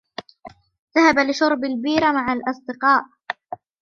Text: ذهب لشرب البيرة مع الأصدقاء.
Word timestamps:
ذهب 0.97 1.19
لشرب 1.19 1.63
البيرة 1.65 2.11
مع 2.11 2.33
الأصدقاء. 2.33 3.03